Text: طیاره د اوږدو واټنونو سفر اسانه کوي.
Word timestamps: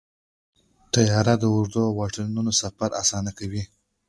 طیاره 0.93 1.35
د 1.39 1.43
اوږدو 1.53 1.83
واټنونو 1.97 2.51
سفر 2.61 2.89
اسانه 3.01 3.31
کوي. 3.39 3.63